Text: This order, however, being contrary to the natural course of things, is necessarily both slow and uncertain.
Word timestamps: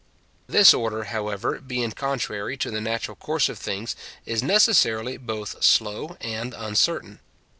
This 0.47 0.73
order, 0.73 1.03
however, 1.03 1.59
being 1.59 1.91
contrary 1.91 2.57
to 2.57 2.71
the 2.71 2.81
natural 2.81 3.13
course 3.13 3.49
of 3.49 3.59
things, 3.59 3.95
is 4.25 4.41
necessarily 4.41 5.15
both 5.17 5.63
slow 5.63 6.17
and 6.21 6.55
uncertain. 6.57 7.19